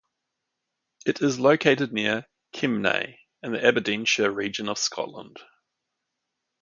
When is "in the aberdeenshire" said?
3.43-4.31